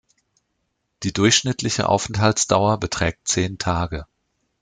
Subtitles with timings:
[1.03, 4.07] Die durchschnittliche Aufenthaltsdauer beträgt zehn Tage.